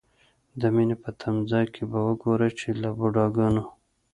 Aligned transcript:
د 0.59 0.61
مینې 0.75 0.95
په 1.03 1.09
تمځای 1.21 1.65
کې 1.73 1.83
به 1.91 1.99
وګورئ 2.07 2.51
چې 2.59 2.67
له 2.81 2.89
بوډاګانو. 2.97 3.63